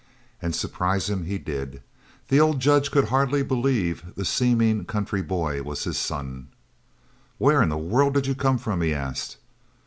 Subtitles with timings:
[0.41, 1.83] And surprise him he did.
[2.29, 6.47] The old Judge could hardly believe the seeming country boy was his son.
[7.37, 9.37] "Where in the world did you come from?" he asked.